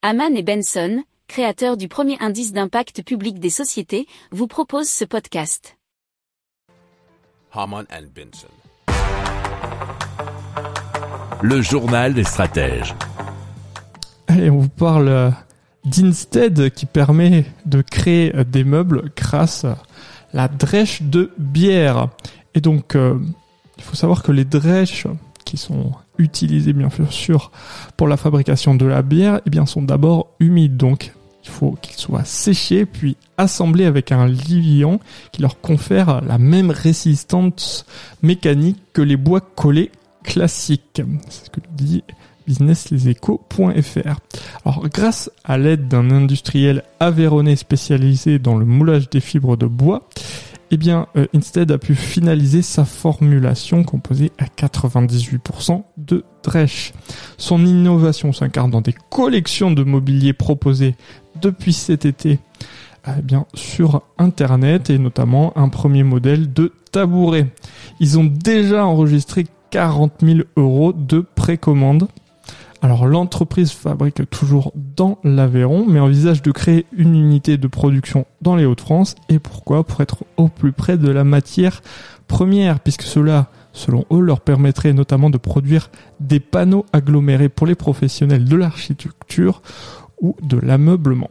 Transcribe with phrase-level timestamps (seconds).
[0.00, 5.76] Haman et Benson, créateurs du premier indice d'impact public des sociétés, vous proposent ce podcast.
[7.52, 8.46] Haman and Benson.
[11.42, 12.94] Le journal des stratèges.
[14.28, 15.30] Allez, on vous parle euh,
[15.84, 19.78] d'Instead qui permet de créer euh, des meubles grâce à
[20.32, 22.08] la drèche de bière.
[22.54, 23.18] Et donc, euh,
[23.78, 25.08] il faut savoir que les drèches
[25.44, 27.50] qui sont utilisées bien sûr
[27.96, 30.76] pour la fabrication de la bière, eh bien, sont d'abord humides.
[30.76, 31.12] Donc,
[31.44, 35.00] il faut qu'ils soient séchés puis assemblés avec un liant
[35.32, 37.86] qui leur confère la même résistance
[38.22, 39.90] mécanique que les bois collés
[40.24, 41.02] classiques.
[41.28, 42.02] C'est ce que dit
[42.46, 44.16] businessleséchos.fr.
[44.64, 50.08] Alors, grâce à l'aide d'un industriel avéronnais spécialisé dans le moulage des fibres de bois,
[50.70, 56.92] eh bien, euh, Instead a pu finaliser sa formulation composée à 98% de Dresch.
[57.38, 60.94] Son innovation s'incarne dans des collections de mobilier proposées
[61.40, 62.38] depuis cet été
[63.06, 67.46] eh bien, sur Internet et notamment un premier modèle de tabouret.
[68.00, 72.08] Ils ont déjà enregistré 40 000 euros de précommande.
[72.80, 78.54] Alors l'entreprise fabrique toujours dans l'Aveyron, mais envisage de créer une unité de production dans
[78.54, 79.16] les Hauts-de-France.
[79.28, 79.82] Et pourquoi?
[79.82, 81.82] Pour être au plus près de la matière
[82.28, 85.90] première, puisque cela, selon eux, leur permettrait notamment de produire
[86.20, 89.60] des panneaux agglomérés pour les professionnels de l'architecture
[90.20, 91.30] ou de l'ameublement.